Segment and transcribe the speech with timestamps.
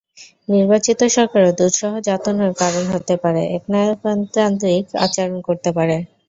[0.47, 5.95] নির্বাচিত সরকারও দুঃসহ যাতনার কারণ হতে পারে, একনায়কতান্ত্রিক আচরণ করতে পারে।